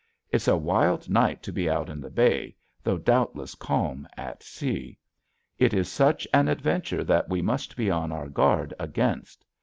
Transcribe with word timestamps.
It's 0.31 0.47
a 0.47 0.57
wild 0.57 1.11
night 1.11 1.43
to 1.43 1.53
be 1.53 1.69
out 1.69 1.87
in 1.87 2.01
the 2.01 2.09
bay 2.09 2.55
though 2.81 2.97
doubtless 2.97 3.53
calm 3.53 4.07
at 4.17 4.41
sea. 4.41 4.97
It 5.59 5.75
is 5.75 5.91
such 5.91 6.27
an 6.33 6.47
adventure 6.47 7.03
that 7.03 7.29
we 7.29 7.43
must 7.43 7.77
be 7.77 7.91
on 7.91 8.11
our 8.11 8.27
guard 8.27 8.73
against. 8.79 9.45